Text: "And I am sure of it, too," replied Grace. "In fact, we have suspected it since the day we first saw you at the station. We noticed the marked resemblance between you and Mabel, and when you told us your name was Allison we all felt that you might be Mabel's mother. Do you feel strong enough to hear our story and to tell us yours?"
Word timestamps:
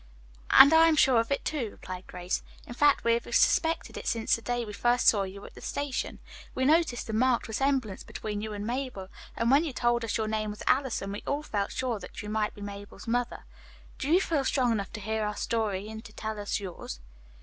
"And 0.49 0.73
I 0.73 0.87
am 0.87 0.95
sure 0.95 1.19
of 1.19 1.29
it, 1.31 1.45
too," 1.45 1.69
replied 1.69 2.07
Grace. 2.07 2.41
"In 2.65 2.73
fact, 2.73 3.03
we 3.03 3.13
have 3.13 3.23
suspected 3.25 3.97
it 3.97 4.07
since 4.07 4.35
the 4.35 4.41
day 4.41 4.65
we 4.65 4.73
first 4.73 5.07
saw 5.07 5.21
you 5.21 5.45
at 5.45 5.53
the 5.53 5.61
station. 5.61 6.17
We 6.55 6.65
noticed 6.65 7.05
the 7.05 7.13
marked 7.13 7.47
resemblance 7.47 8.01
between 8.01 8.41
you 8.41 8.51
and 8.53 8.65
Mabel, 8.65 9.09
and 9.37 9.51
when 9.51 9.63
you 9.63 9.73
told 9.73 10.03
us 10.03 10.17
your 10.17 10.27
name 10.27 10.49
was 10.49 10.63
Allison 10.65 11.11
we 11.11 11.21
all 11.27 11.43
felt 11.43 11.75
that 12.01 12.23
you 12.23 12.29
might 12.29 12.55
be 12.55 12.61
Mabel's 12.61 13.05
mother. 13.07 13.45
Do 13.99 14.09
you 14.11 14.19
feel 14.19 14.43
strong 14.43 14.71
enough 14.71 14.91
to 14.93 15.01
hear 15.01 15.23
our 15.23 15.35
story 15.35 15.87
and 15.87 16.03
to 16.05 16.13
tell 16.13 16.39
us 16.39 16.59
yours?" 16.59 16.99